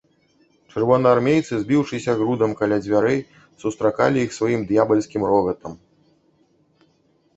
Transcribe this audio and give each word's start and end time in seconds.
Чырвонаармейцы, 0.71 1.53
збіўшыся 1.63 2.15
грудам 2.23 2.55
каля 2.61 2.77
дзвярэй, 2.85 3.19
сустракалі 3.65 4.17
іх 4.29 4.37
сваім 4.39 4.61
д'ябальскім 4.73 5.21
рогатам. 5.33 5.73